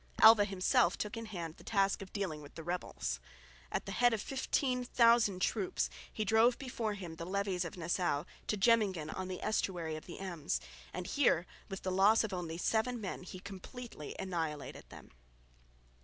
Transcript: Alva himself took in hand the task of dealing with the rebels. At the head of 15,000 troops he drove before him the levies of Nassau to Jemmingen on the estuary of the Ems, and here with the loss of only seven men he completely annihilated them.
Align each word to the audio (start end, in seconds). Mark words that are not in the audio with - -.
Alva 0.19 0.45
himself 0.45 0.97
took 0.97 1.15
in 1.15 1.27
hand 1.27 1.57
the 1.57 1.63
task 1.63 2.01
of 2.01 2.11
dealing 2.11 2.41
with 2.41 2.55
the 2.55 2.63
rebels. 2.63 3.19
At 3.71 3.85
the 3.85 3.91
head 3.91 4.15
of 4.15 4.21
15,000 4.23 5.39
troops 5.39 5.91
he 6.11 6.25
drove 6.25 6.57
before 6.57 6.95
him 6.95 7.17
the 7.17 7.25
levies 7.27 7.63
of 7.63 7.77
Nassau 7.77 8.23
to 8.47 8.57
Jemmingen 8.57 9.11
on 9.11 9.27
the 9.27 9.43
estuary 9.43 9.95
of 9.95 10.07
the 10.07 10.17
Ems, 10.19 10.59
and 10.91 11.05
here 11.05 11.45
with 11.69 11.83
the 11.83 11.91
loss 11.91 12.23
of 12.23 12.33
only 12.33 12.57
seven 12.57 12.99
men 12.99 13.21
he 13.21 13.39
completely 13.39 14.15
annihilated 14.17 14.85
them. 14.89 15.11